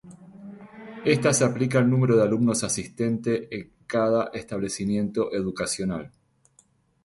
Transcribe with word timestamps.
Esta 1.05 1.31
se 1.31 1.43
aplica 1.45 1.77
al 1.77 1.87
número 1.87 2.15
de 2.17 2.23
alumnos 2.23 2.63
asistentes 2.63 3.47
en 3.51 3.71
cada 3.85 4.31
establecimiento 4.33 5.31
educacional. 5.31 6.11